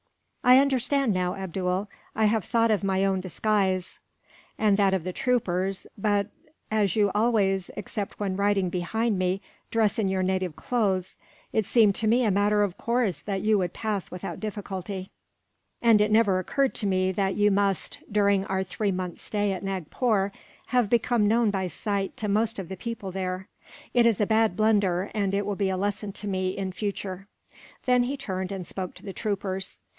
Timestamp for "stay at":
19.21-19.63